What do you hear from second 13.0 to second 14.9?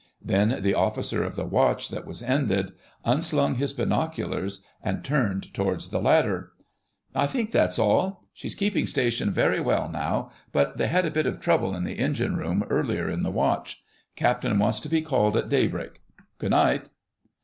in the Watch. Captain wants to